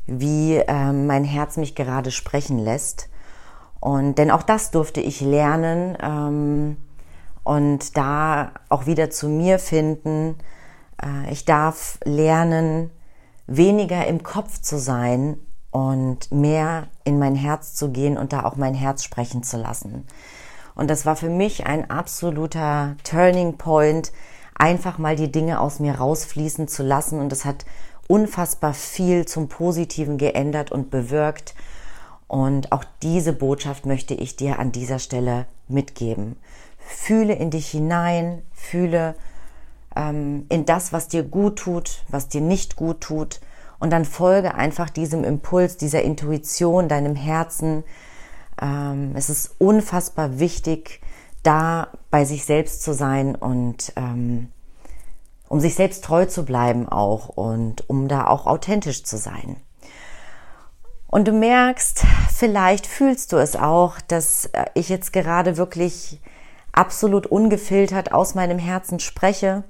wie 0.06 0.54
ähm, 0.54 1.06
mein 1.06 1.24
Herz 1.24 1.56
mich 1.56 1.74
gerade 1.74 2.10
sprechen 2.10 2.58
lässt. 2.58 3.08
Und 3.80 4.18
denn 4.18 4.30
auch 4.30 4.42
das 4.42 4.70
durfte 4.70 5.00
ich 5.00 5.20
lernen 5.20 5.96
ähm, 6.00 6.76
und 7.44 7.96
da 7.96 8.52
auch 8.68 8.86
wieder 8.86 9.10
zu 9.10 9.28
mir 9.28 9.58
finden. 9.58 10.36
Äh, 11.02 11.32
ich 11.32 11.44
darf 11.44 11.98
lernen, 12.04 12.90
weniger 13.46 14.06
im 14.06 14.22
Kopf 14.22 14.60
zu 14.60 14.78
sein 14.78 15.38
und 15.70 16.32
mehr 16.32 16.88
in 17.04 17.18
mein 17.18 17.34
Herz 17.34 17.74
zu 17.74 17.90
gehen 17.90 18.16
und 18.16 18.32
da 18.32 18.44
auch 18.44 18.56
mein 18.56 18.74
Herz 18.74 19.04
sprechen 19.04 19.42
zu 19.42 19.56
lassen. 19.56 20.06
Und 20.74 20.88
das 20.90 21.06
war 21.06 21.16
für 21.16 21.30
mich 21.30 21.66
ein 21.66 21.90
absoluter 21.90 22.96
Turning 23.02 23.56
Point, 23.56 24.12
einfach 24.54 24.98
mal 24.98 25.16
die 25.16 25.32
Dinge 25.32 25.60
aus 25.60 25.80
mir 25.80 25.96
rausfließen 25.96 26.68
zu 26.68 26.82
lassen. 26.82 27.20
Und 27.20 27.32
es 27.32 27.44
hat 27.44 27.64
unfassbar 28.08 28.74
viel 28.74 29.26
zum 29.26 29.48
Positiven 29.48 30.18
geändert 30.18 30.72
und 30.72 30.90
bewirkt. 30.90 31.54
Und 32.28 32.72
auch 32.72 32.84
diese 33.02 33.32
Botschaft 33.32 33.86
möchte 33.86 34.14
ich 34.14 34.36
dir 34.36 34.58
an 34.58 34.72
dieser 34.72 34.98
Stelle 34.98 35.46
mitgeben. 35.68 36.36
Fühle 36.78 37.34
in 37.34 37.50
dich 37.50 37.68
hinein, 37.68 38.42
fühle 38.52 39.14
ähm, 39.96 40.46
in 40.48 40.66
das, 40.66 40.92
was 40.92 41.08
dir 41.08 41.22
gut 41.22 41.58
tut, 41.58 42.04
was 42.08 42.28
dir 42.28 42.40
nicht 42.40 42.76
gut 42.76 43.00
tut. 43.00 43.40
Und 43.78 43.90
dann 43.90 44.04
folge 44.04 44.54
einfach 44.54 44.90
diesem 44.90 45.24
Impuls, 45.24 45.76
dieser 45.76 46.02
Intuition, 46.02 46.88
deinem 46.88 47.16
Herzen. 47.16 47.84
Ähm, 48.60 49.12
es 49.14 49.28
ist 49.28 49.56
unfassbar 49.58 50.38
wichtig, 50.38 51.00
da 51.42 51.88
bei 52.10 52.24
sich 52.24 52.44
selbst 52.44 52.82
zu 52.82 52.92
sein 52.92 53.34
und 53.34 53.92
ähm, 53.96 54.50
um 55.48 55.60
sich 55.60 55.74
selbst 55.74 56.04
treu 56.04 56.26
zu 56.26 56.44
bleiben 56.44 56.88
auch 56.88 57.28
und 57.28 57.88
um 57.88 58.08
da 58.08 58.26
auch 58.26 58.46
authentisch 58.46 59.04
zu 59.04 59.16
sein. 59.16 59.56
Und 61.08 61.28
du 61.28 61.32
merkst, 61.32 62.04
vielleicht 62.34 62.86
fühlst 62.86 63.32
du 63.32 63.36
es 63.36 63.56
auch, 63.56 64.00
dass 64.00 64.46
äh, 64.46 64.66
ich 64.74 64.88
jetzt 64.88 65.12
gerade 65.12 65.56
wirklich 65.56 66.20
absolut 66.72 67.26
ungefiltert 67.26 68.12
aus 68.12 68.34
meinem 68.34 68.58
Herzen 68.58 68.98
spreche. 69.00 69.64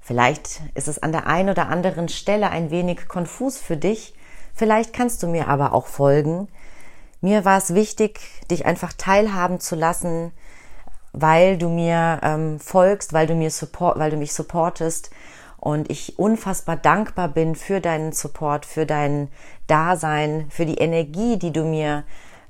Vielleicht 0.00 0.60
ist 0.74 0.88
es 0.88 1.02
an 1.02 1.12
der 1.12 1.26
einen 1.26 1.50
oder 1.50 1.68
anderen 1.68 2.08
Stelle 2.08 2.50
ein 2.50 2.70
wenig 2.70 3.06
konfus 3.06 3.58
für 3.58 3.76
dich. 3.76 4.14
Vielleicht 4.54 4.92
kannst 4.92 5.22
du 5.22 5.28
mir 5.28 5.48
aber 5.48 5.72
auch 5.72 5.86
folgen. 5.86 6.48
Mir 7.20 7.44
war 7.44 7.58
es 7.58 7.74
wichtig, 7.74 8.20
dich 8.50 8.64
einfach 8.66 8.92
teilhaben 8.94 9.60
zu 9.60 9.76
lassen, 9.76 10.32
weil 11.12 11.58
du 11.58 11.68
mir 11.68 12.20
ähm, 12.22 12.58
folgst, 12.58 13.12
weil 13.12 13.26
du 13.26 13.34
mir 13.34 13.50
support, 13.50 13.98
weil 13.98 14.10
du 14.10 14.16
mich 14.16 14.32
supportest 14.32 15.10
und 15.58 15.90
ich 15.90 16.18
unfassbar 16.18 16.76
dankbar 16.76 17.28
bin 17.28 17.54
für 17.54 17.80
deinen 17.80 18.12
Support, 18.12 18.64
für 18.64 18.86
dein 18.86 19.28
Dasein, 19.66 20.46
für 20.48 20.64
die 20.64 20.78
Energie, 20.78 21.38
die 21.38 21.52
du 21.52 21.64
mir 21.64 22.04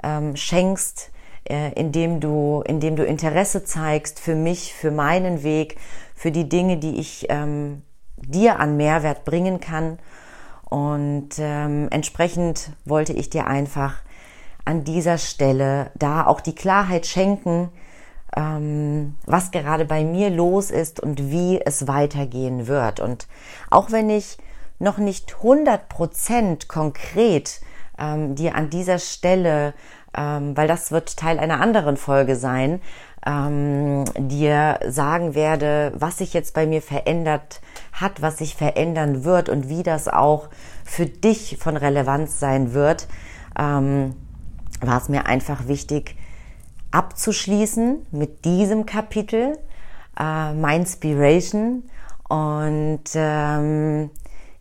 ähm, 0.04 0.36
schenkst, 0.36 1.10
äh, 1.50 1.72
indem 1.72 2.20
du, 2.20 2.62
indem 2.64 2.96
du 2.96 3.04
Interesse 3.04 3.64
zeigst 3.64 4.20
für 4.20 4.34
mich, 4.34 4.72
für 4.72 4.90
meinen 4.90 5.42
Weg, 5.42 5.76
für 6.14 6.30
die 6.30 6.48
Dinge, 6.48 6.76
die 6.76 7.00
ich 7.00 7.26
ähm, 7.28 7.82
dir 8.16 8.60
an 8.60 8.76
Mehrwert 8.76 9.24
bringen 9.24 9.60
kann. 9.60 9.98
Und 10.68 11.30
ähm, 11.38 11.88
entsprechend 11.90 12.70
wollte 12.84 13.12
ich 13.12 13.30
dir 13.30 13.48
einfach 13.48 13.96
an 14.64 14.84
dieser 14.84 15.18
Stelle 15.18 15.90
da 15.96 16.26
auch 16.26 16.40
die 16.40 16.54
Klarheit 16.54 17.06
schenken, 17.06 17.70
ähm, 18.36 19.16
was 19.26 19.50
gerade 19.50 19.84
bei 19.84 20.04
mir 20.04 20.30
los 20.30 20.70
ist 20.70 21.00
und 21.00 21.30
wie 21.30 21.60
es 21.60 21.88
weitergehen 21.88 22.68
wird. 22.68 23.00
Und 23.00 23.26
auch 23.70 23.90
wenn 23.90 24.08
ich 24.08 24.38
noch 24.78 24.98
nicht 24.98 25.34
100% 25.42 26.68
konkret 26.68 27.60
ähm, 27.98 28.34
dir 28.34 28.54
an 28.54 28.70
dieser 28.70 28.98
Stelle, 28.98 29.74
ähm, 30.16 30.56
weil 30.56 30.68
das 30.68 30.90
wird 30.90 31.16
Teil 31.16 31.38
einer 31.38 31.60
anderen 31.60 31.96
Folge 31.96 32.36
sein, 32.36 32.80
ähm, 33.26 34.04
dir 34.16 34.80
sagen 34.88 35.34
werde, 35.34 35.92
was 35.94 36.18
sich 36.18 36.32
jetzt 36.32 36.54
bei 36.54 36.66
mir 36.66 36.82
verändert 36.82 37.60
hat, 37.92 38.22
was 38.22 38.38
sich 38.38 38.56
verändern 38.56 39.24
wird 39.24 39.48
und 39.48 39.68
wie 39.68 39.82
das 39.82 40.08
auch 40.08 40.48
für 40.84 41.06
dich 41.06 41.58
von 41.60 41.76
Relevanz 41.76 42.40
sein 42.40 42.72
wird. 42.72 43.08
Ähm, 43.58 44.14
war 44.80 44.98
es 44.98 45.08
mir 45.08 45.26
einfach 45.26 45.68
wichtig, 45.68 46.16
abzuschließen 46.90 48.06
mit 48.10 48.44
diesem 48.44 48.86
Kapitel, 48.86 49.58
äh, 50.18 50.52
My 50.54 50.76
Inspiration 50.76 51.84
und 52.28 53.04
ähm, 53.14 54.10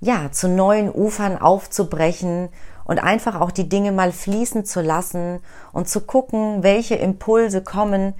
ja, 0.01 0.31
zu 0.31 0.47
neuen 0.47 0.91
Ufern 0.91 1.37
aufzubrechen 1.37 2.49
und 2.89 2.97
einfach 2.97 3.39
auch 3.39 3.51
die 3.51 3.69
Dinge 3.69 3.91
mal 3.91 4.11
fließen 4.11 4.65
zu 4.65 4.81
lassen 4.81 5.41
und 5.73 5.87
zu 5.87 6.01
gucken, 6.01 6.63
welche 6.63 6.95
Impulse 6.95 7.61
kommen 7.61 8.15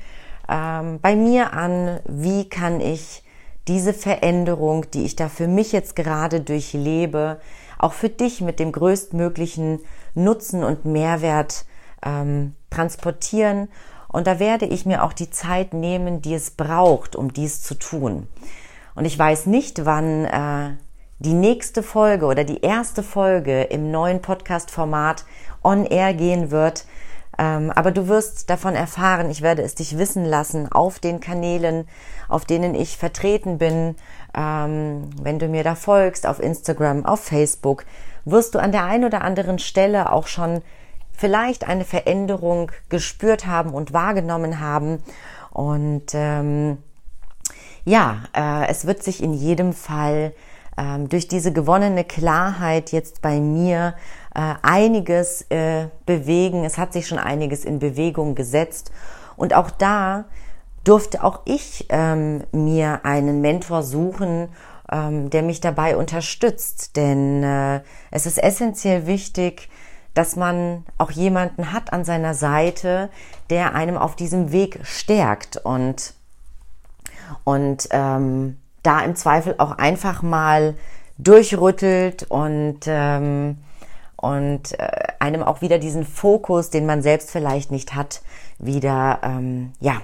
ähm, 0.48 1.00
bei 1.02 1.16
mir 1.16 1.54
an, 1.54 2.00
wie 2.08 2.48
kann 2.48 2.80
ich 2.80 3.24
diese 3.68 3.96
Veränderung, 3.96 4.86
die 4.92 5.06
ich 5.06 5.16
da 5.16 5.28
für 5.28 5.48
mich 5.48 5.72
jetzt 5.72 5.96
gerade 5.96 6.42
durchlebe, 6.42 7.40
auch 7.80 7.94
für 7.94 8.10
dich 8.10 8.42
mit 8.42 8.60
dem 8.60 8.72
größtmöglichen 8.72 9.80
Nutzen 10.14 10.64
und 10.64 10.86
Mehrwert 10.86 11.66
ähm, 12.06 12.54
transportieren. 12.70 13.70
Und 14.08 14.28
da 14.28 14.38
werde 14.38 14.68
ich 14.68 14.86
mir 14.86 15.04
auch 15.04 15.14
die 15.14 15.32
Zeit 15.32 15.74
nehmen, 15.74 16.22
die 16.22 16.36
es 16.36 16.52
braucht, 16.52 17.16
um 17.16 17.34
dies 17.34 17.64
zu 17.64 17.74
tun. 17.74 18.28
Und 18.94 19.06
ich 19.06 19.18
weiß 19.18 19.48
nicht, 19.48 19.84
wann 19.84 20.26
äh, 20.26 20.76
die 21.20 21.34
nächste 21.34 21.84
Folge 21.84 22.26
oder 22.26 22.46
die 22.46 22.62
erste 22.62 23.04
Folge 23.04 23.64
im 23.64 23.92
neuen 23.92 24.22
Podcast-Format 24.22 25.26
on 25.64 25.86
air 25.86 26.14
gehen 26.14 26.50
wird. 26.50 26.86
Ähm, 27.38 27.72
aber 27.72 27.92
du 27.92 28.08
wirst 28.08 28.50
davon 28.50 28.76
erfahren, 28.76 29.30
ich 29.30 29.42
werde 29.42 29.62
es 29.62 29.76
dich 29.76 29.98
wissen 29.98 30.26
lassen 30.26 30.72
auf 30.72 31.00
den 31.00 31.20
Kanälen, 31.20 31.88
auf 32.28 32.46
denen 32.46 32.74
ich 32.74 32.98
vertreten 32.98 33.58
bin. 33.58 33.96
Ähm, 34.34 35.10
wenn 35.22 35.40
du 35.40 35.48
mir 35.48 35.64
da 35.64 35.76
folgst, 35.76 36.26
auf 36.26 36.42
Instagram, 36.42 37.06
auf 37.06 37.22
Facebook, 37.22 37.86
wirst 38.26 38.56
du 38.56 38.60
an 38.60 38.72
der 38.72 38.86
einen 38.86 39.06
oder 39.06 39.22
anderen 39.22 39.60
Stelle 39.60 40.12
auch 40.12 40.28
schon 40.28 40.62
vielleicht 41.12 41.68
eine 41.68 41.84
Veränderung 41.84 42.72
gespürt 42.88 43.46
haben 43.46 43.74
und 43.74 43.92
wahrgenommen 43.92 44.62
haben. 44.62 45.04
Und 45.52 46.14
ähm, 46.14 46.78
ja, 47.84 48.24
äh, 48.34 48.68
es 48.70 48.86
wird 48.86 49.04
sich 49.04 49.22
in 49.22 49.34
jedem 49.34 49.74
Fall 49.74 50.34
ähm, 50.80 51.10
durch 51.10 51.28
diese 51.28 51.52
gewonnene 51.52 52.06
Klarheit 52.06 52.92
jetzt 52.92 53.22
bei 53.22 53.40
mir 53.40 53.96
äh, 54.34 54.54
einiges 54.62 55.46
äh, 55.50 55.88
bewegen. 56.06 56.64
Es 56.64 56.78
hat 56.78 56.94
sich 56.94 57.08
schon 57.08 57.20
einiges 57.20 57.66
in 57.66 57.80
Bewegung 57.80 58.34
gesetzt. 58.34 58.92
Und 59.36 59.54
auch 59.54 59.70
da 59.70 60.26
durfte 60.86 61.24
auch 61.24 61.42
ich 61.46 61.88
ähm, 61.90 62.44
mir 62.54 63.02
einen 63.04 63.42
Mentor 63.42 63.84
suchen, 63.84 64.48
ähm, 64.90 65.30
der 65.30 65.44
mich 65.44 65.60
dabei 65.60 65.98
unterstützt. 65.98 66.96
Denn 66.96 67.44
äh, 67.44 67.82
es 68.10 68.26
ist 68.26 68.42
essentiell 68.42 69.06
wichtig, 69.06 69.70
dass 70.14 70.38
man 70.38 70.86
auch 70.98 71.12
jemanden 71.12 71.74
hat 71.74 71.92
an 71.92 72.06
seiner 72.06 72.34
Seite, 72.34 73.10
der 73.50 73.76
einem 73.76 73.98
auf 73.98 74.16
diesem 74.16 74.54
Weg 74.54 74.80
stärkt 74.84 75.58
und, 75.58 76.14
und 77.44 77.90
ähm, 77.92 78.59
da 78.84 79.02
im 79.02 79.16
Zweifel 79.16 79.56
auch 79.58 79.72
einfach 79.72 80.22
mal 80.22 80.76
durchrüttelt 81.18 82.24
und, 82.30 82.80
ähm, 82.88 83.58
und 84.16 84.80
äh, 84.80 84.88
einem 85.20 85.44
auch 85.44 85.62
wieder 85.62 85.80
diesen 85.80 86.06
Fokus, 86.06 86.70
den 86.70 86.86
man 86.86 87.02
selbst 87.02 87.32
vielleicht 87.32 87.72
nicht 87.72 87.94
hat, 87.94 88.22
wieder 88.58 89.20
ähm, 89.24 89.74
ja, 89.80 90.02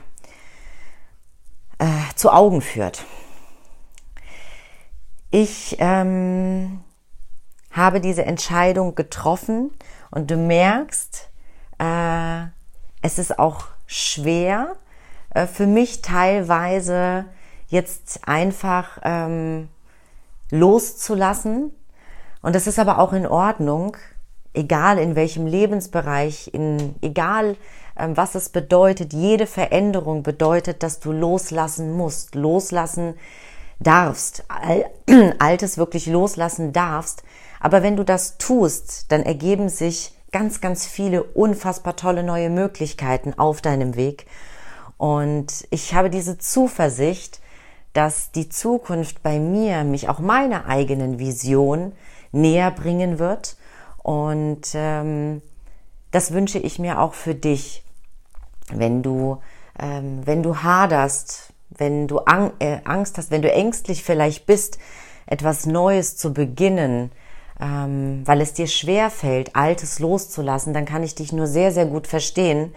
äh, 1.80 1.86
zu 2.16 2.32
Augen 2.32 2.62
führt. 2.62 3.06
Ich 5.32 5.78
ähm, 5.80 6.82
habe 7.72 8.00
diese 8.00 8.26
Entscheidung 8.26 8.96
getroffen 8.96 9.72
und 10.12 10.32
du 10.32 10.38
merkst, 10.38 11.30
äh, 11.80 12.44
es 13.02 13.20
ist 13.20 13.38
auch 13.38 13.66
schwer 13.86 14.76
äh, 15.32 15.46
für 15.46 15.68
mich 15.68 16.02
teilweise 16.02 17.26
jetzt 17.68 18.28
einfach 18.28 19.00
ähm, 19.04 19.70
loszulassen. 20.52 21.72
Und 22.42 22.56
das 22.56 22.68
ist 22.68 22.80
aber 22.80 23.00
auch 23.00 23.14
in 23.14 23.26
Ordnung, 23.26 23.98
egal 24.54 25.00
in 25.00 25.16
welchem 25.16 25.48
Lebensbereich, 25.48 26.52
in, 26.54 26.96
egal 27.02 27.58
ähm, 27.98 28.16
was 28.18 28.36
es 28.36 28.50
bedeutet. 28.50 29.14
Jede 29.14 29.48
Veränderung 29.48 30.24
bedeutet, 30.24 30.84
dass 30.84 31.00
du 31.00 31.12
loslassen 31.12 31.94
musst, 31.94 32.36
loslassen 32.36 33.16
darfst, 33.80 34.46
Altes 35.40 35.78
wirklich 35.78 36.08
loslassen 36.08 36.74
darfst. 36.74 37.24
Aber 37.60 37.84
wenn 37.84 37.96
du 37.96 38.04
das 38.04 38.38
tust, 38.38 39.12
dann 39.12 39.24
ergeben 39.24 39.70
sich 39.70 40.14
ganz, 40.32 40.62
ganz 40.62 40.86
viele 40.86 41.24
unfassbar 41.24 41.96
tolle 41.96 42.24
neue 42.24 42.50
Möglichkeiten 42.50 43.34
auf 43.38 43.62
deinem 43.62 43.96
Weg. 43.96 44.26
Und 44.98 45.66
ich 45.72 45.94
habe 45.94 46.10
diese 46.10 46.38
Zuversicht, 46.38 47.40
dass 47.96 48.32
die 48.32 48.50
Zukunft 48.50 49.24
bei 49.24 49.40
mir 49.40 49.86
mich 49.86 50.10
auch 50.10 50.20
meiner 50.20 50.68
eigenen 50.68 51.18
Vision 51.18 51.94
näher 52.34 52.70
bringen 52.70 53.20
wird. 53.20 53.56
Und 54.04 54.68
ähm, 54.74 55.42
das 56.12 56.34
wünsche 56.34 56.60
ich 56.60 56.78
mir 56.78 57.00
auch 57.00 57.14
für 57.14 57.34
dich, 57.34 57.84
wenn 58.70 59.02
du, 59.02 59.38
ähm, 59.80 60.22
wenn 60.26 60.44
du 60.44 60.58
haderst, 60.58 61.54
wenn 61.70 62.08
du 62.08 62.20
Ang 62.20 62.52
äh, 62.60 62.80
Angst 62.84 63.18
hast, 63.18 63.32
wenn 63.32 63.42
du 63.42 63.50
ängstlich 63.50 64.04
vielleicht 64.04 64.46
bist, 64.46 64.78
etwas 65.26 65.66
Neues 65.66 66.18
zu 66.18 66.34
beginnen, 66.34 67.14
ähm, 67.62 68.24
weil 68.26 68.42
es 68.42 68.52
dir 68.52 68.68
schwer 68.68 69.10
fällt, 69.10 69.56
Altes 69.56 70.00
loszulassen, 70.00 70.74
dann 70.74 70.84
kann 70.84 71.02
ich 71.02 71.16
dich 71.16 71.32
nur 71.32 71.48
sehr, 71.48 71.72
sehr 71.72 71.86
gut 71.86 72.08
verstehen. 72.08 72.76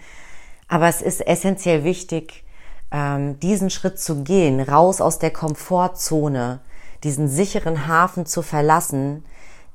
Aber 0.69 0.87
es 0.87 1.01
ist 1.01 1.27
essentiell 1.27 1.83
wichtig, 1.83 2.45
ähm, 2.91 3.39
diesen 3.39 3.69
Schritt 3.69 3.99
zu 3.99 4.23
gehen, 4.23 4.59
raus 4.59 5.01
aus 5.01 5.19
der 5.19 5.31
Komfortzone, 5.31 6.59
diesen 7.03 7.27
sicheren 7.27 7.87
Hafen 7.87 8.25
zu 8.25 8.41
verlassen. 8.41 9.25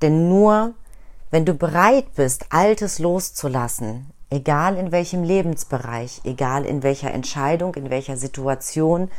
Denn 0.03 0.29
nur 0.29 0.75
wenn 1.35 1.45
du 1.45 1.55
bereit 1.55 2.15
bist, 2.15 2.47
Altes 2.51 3.01
loszulassen, 3.01 4.07
egal 4.31 4.77
in 4.77 4.93
welchem 4.93 5.25
Lebensbereich, 5.25 6.21
egal 6.23 6.65
in 6.65 6.85
welcher 6.85 7.11
Entscheidung, 7.13 7.75
in 7.75 7.91
welcher 7.91 8.17
Situation, 8.17 9.11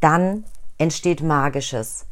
dann 0.00 0.44
entsteht 0.78 1.22
Magisches. 1.22 2.06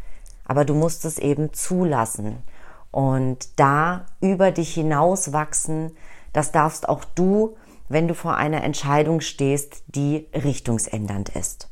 Aber 0.44 0.66
du 0.66 0.74
musst 0.74 1.06
es 1.06 1.18
eben 1.18 1.54
zulassen 1.54 2.42
und 2.90 3.58
da 3.58 4.04
über 4.20 4.50
dich 4.50 4.74
hinaus 4.74 5.32
wachsen. 5.32 5.96
Das 6.34 6.52
darfst 6.52 6.86
auch 6.86 7.04
du 7.14 7.56
wenn 7.88 8.08
du 8.08 8.14
vor 8.14 8.36
einer 8.36 8.64
Entscheidung 8.64 9.20
stehst, 9.20 9.82
die 9.88 10.26
richtungsändernd 10.34 11.30
ist. 11.30 11.68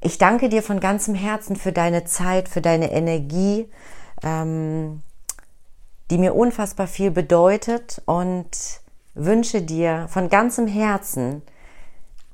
Ich 0.00 0.18
danke 0.18 0.48
dir 0.48 0.62
von 0.62 0.80
ganzem 0.80 1.14
Herzen 1.14 1.56
für 1.56 1.72
deine 1.72 2.04
Zeit, 2.04 2.48
für 2.48 2.60
deine 2.60 2.92
Energie, 2.92 3.70
ähm, 4.22 5.02
die 6.10 6.18
mir 6.18 6.34
unfassbar 6.34 6.86
viel 6.86 7.10
bedeutet 7.10 8.02
und 8.04 8.50
wünsche 9.14 9.62
dir 9.62 10.06
von 10.10 10.28
ganzem 10.28 10.66
Herzen 10.66 11.42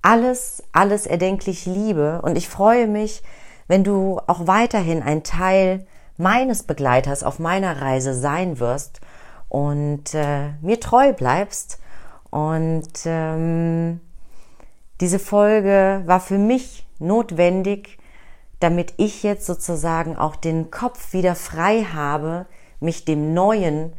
alles, 0.03 0.63
alles 0.73 1.07
erdenklich 1.07 1.67
Liebe 1.67 2.21
und 2.23 2.37
ich 2.37 2.49
freue 2.49 2.87
mich, 2.87 3.23
wenn 3.69 3.85
du 3.85 4.19
auch 4.27 4.47
weiterhin 4.47 5.03
ein 5.03 5.23
Teil 5.23 5.87
meines 6.17 6.65
Begleiters 6.65 7.23
auf 7.23 7.39
meiner 7.39 7.81
Reise 7.81 8.15
sein 8.15 8.59
wirst 8.59 9.01
und 9.49 10.15
äh, 10.15 10.51
mir 10.61 10.81
treu 10.81 11.13
bleibst 11.13 11.80
und 12.31 12.89
ähm, 13.05 14.01
diese 15.01 15.19
Folge 15.19 16.03
war 16.07 16.21
für 16.21 16.39
mich 16.39 16.87
notwendig, 16.99 17.99
damit 18.61 18.95
ich 18.99 19.23
jetzt 19.23 19.47
sozusagen 19.47 20.17
auch 20.17 20.37
den 20.37 20.71
Kopf 20.71 21.13
wieder 21.13 21.35
frei 21.35 21.87
habe, 21.93 22.47
mich 22.79 23.05
dem 23.05 23.35
Neuen 23.35 23.95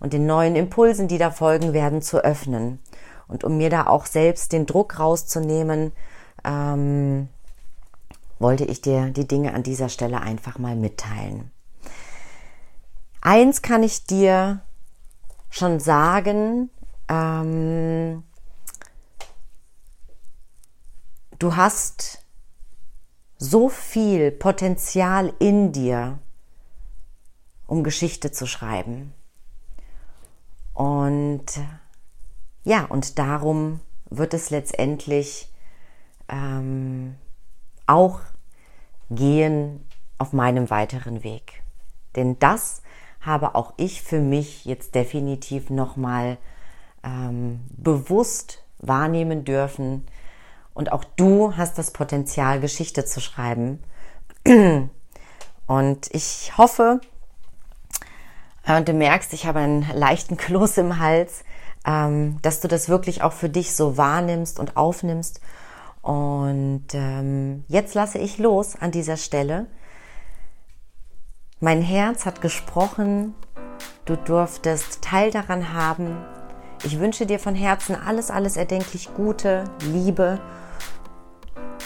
und 0.00 0.12
den 0.12 0.26
neuen 0.26 0.56
Impulsen, 0.56 1.08
die 1.08 1.18
da 1.18 1.30
folgen 1.30 1.72
werden, 1.72 2.02
zu 2.02 2.18
öffnen. 2.18 2.78
Und 3.26 3.42
um 3.42 3.56
mir 3.56 3.70
da 3.70 3.86
auch 3.86 4.06
selbst 4.06 4.52
den 4.52 4.66
Druck 4.66 4.98
rauszunehmen, 4.98 5.92
ähm, 6.44 7.28
wollte 8.38 8.64
ich 8.64 8.80
dir 8.80 9.10
die 9.10 9.26
Dinge 9.26 9.54
an 9.54 9.62
dieser 9.62 9.88
Stelle 9.88 10.20
einfach 10.20 10.58
mal 10.58 10.76
mitteilen. 10.76 11.50
Eins 13.20 13.62
kann 13.62 13.82
ich 13.82 14.04
dir 14.04 14.60
schon 15.48 15.80
sagen, 15.80 16.70
ähm, 17.08 18.22
du 21.38 21.56
hast 21.56 22.24
so 23.38 23.68
viel 23.68 24.30
Potenzial 24.30 25.32
in 25.38 25.72
dir, 25.72 26.18
um 27.66 27.84
Geschichte 27.84 28.32
zu 28.32 28.46
schreiben. 28.46 29.12
Und 30.72 31.46
ja, 32.64 32.84
und 32.84 33.18
darum 33.18 33.80
wird 34.08 34.34
es 34.34 34.50
letztendlich 34.50 35.52
ähm, 36.28 37.16
auch 37.86 38.20
gehen 39.10 39.86
auf 40.18 40.32
meinem 40.32 40.70
weiteren 40.70 41.22
Weg. 41.22 41.62
Denn 42.16 42.38
das 42.38 42.82
habe 43.20 43.54
auch 43.54 43.74
ich 43.76 44.02
für 44.02 44.20
mich 44.20 44.64
jetzt 44.64 44.94
definitiv 44.94 45.70
nochmal 45.70 46.38
ähm, 47.04 47.60
bewusst 47.70 48.64
wahrnehmen 48.78 49.44
dürfen. 49.44 50.06
Und 50.72 50.92
auch 50.92 51.04
du 51.04 51.56
hast 51.56 51.78
das 51.78 51.92
Potenzial, 51.92 52.60
Geschichte 52.60 53.04
zu 53.04 53.20
schreiben. 53.20 53.82
Und 55.66 56.14
ich 56.14 56.58
hoffe, 56.58 57.00
äh, 58.66 58.76
und 58.76 58.88
du 58.88 58.92
merkst, 58.92 59.32
ich 59.32 59.46
habe 59.46 59.60
einen 59.60 59.86
leichten 59.94 60.36
Kloß 60.36 60.78
im 60.78 60.98
Hals, 60.98 61.44
ähm, 61.86 62.38
dass 62.42 62.60
du 62.60 62.68
das 62.68 62.88
wirklich 62.88 63.22
auch 63.22 63.32
für 63.32 63.48
dich 63.48 63.74
so 63.74 63.96
wahrnimmst 63.96 64.58
und 64.58 64.76
aufnimmst. 64.76 65.40
Und 66.02 66.86
ähm, 66.92 67.64
jetzt 67.68 67.94
lasse 67.94 68.18
ich 68.18 68.38
los 68.38 68.76
an 68.76 68.90
dieser 68.90 69.16
Stelle. 69.16 69.66
Mein 71.60 71.80
Herz 71.80 72.26
hat 72.26 72.42
gesprochen. 72.42 73.34
Du 74.04 74.16
durftest 74.16 75.00
Teil 75.00 75.30
daran 75.30 75.72
haben, 75.72 76.18
ich 76.84 77.00
wünsche 77.00 77.26
dir 77.26 77.38
von 77.38 77.54
Herzen 77.54 77.96
alles, 77.96 78.30
alles 78.30 78.56
erdenklich 78.56 79.08
Gute, 79.14 79.64
Liebe 79.90 80.38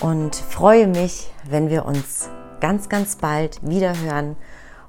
und 0.01 0.35
freue 0.35 0.87
mich, 0.87 1.31
wenn 1.49 1.71
wir 1.71 1.85
uns 1.87 2.29
ganz, 2.61 2.89
ganz 2.89 3.17
bald 3.17 3.59
wieder 3.67 3.97
hören. 3.99 4.37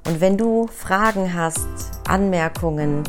Und 0.08 0.22
wenn 0.22 0.38
du 0.38 0.68
Fragen 0.68 1.34
hast, 1.34 1.68
Anmerkungen, 2.08 3.04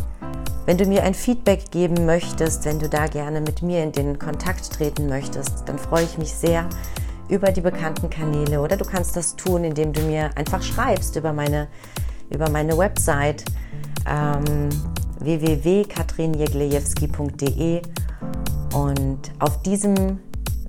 Wenn 0.66 0.76
du 0.76 0.84
mir 0.84 1.02
ein 1.02 1.14
Feedback 1.14 1.70
geben 1.72 2.06
möchtest, 2.06 2.64
wenn 2.64 2.78
du 2.78 2.88
da 2.88 3.06
gerne 3.06 3.40
mit 3.40 3.62
mir 3.62 3.82
in 3.82 3.92
den 3.92 4.18
Kontakt 4.18 4.72
treten 4.72 5.08
möchtest, 5.08 5.68
dann 5.68 5.78
freue 5.78 6.04
ich 6.04 6.16
mich 6.16 6.32
sehr 6.32 6.68
über 7.28 7.50
die 7.50 7.60
bekannten 7.60 8.10
Kanäle 8.10 8.60
oder 8.60 8.76
du 8.76 8.84
kannst 8.84 9.16
das 9.16 9.34
tun, 9.34 9.64
indem 9.64 9.92
du 9.92 10.02
mir 10.02 10.30
einfach 10.36 10.62
schreibst 10.62 11.16
über 11.16 11.32
meine, 11.32 11.66
über 12.28 12.50
meine 12.50 12.76
Website 12.76 13.44
ähm, 14.06 14.68
www.katrinjeglejewski.de 15.20 17.82
und 18.74 19.20
auf 19.38 19.62
diesem 19.62 20.18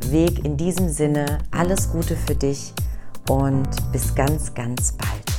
Weg, 0.08 0.46
in 0.46 0.56
diesem 0.58 0.90
Sinne, 0.90 1.40
alles 1.52 1.92
Gute 1.92 2.16
für 2.16 2.36
dich 2.36 2.74
und 3.30 3.70
bis 3.92 4.16
ganz, 4.16 4.54
ganz 4.54 4.94
bald. 4.94 5.31